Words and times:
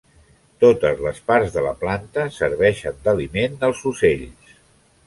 Totes 0.63 1.03
les 1.07 1.19
parts 1.27 1.53
de 1.57 1.63
la 1.67 1.75
planta 1.83 2.27
serveixen 2.39 2.99
d'aliment 3.05 3.59
als 3.71 3.87
ocells. 3.95 4.59